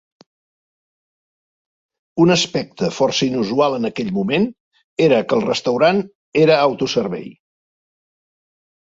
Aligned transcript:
Un 2.25 2.35
aspecte, 2.37 2.89
força 3.01 3.25
inusual 3.29 3.79
en 3.81 3.87
aquell 3.91 4.11
moment, 4.19 4.49
era 5.11 5.23
que 5.29 5.41
el 5.41 5.47
restaurant 5.53 6.05
era 6.49 6.61
autoservei. 6.67 7.33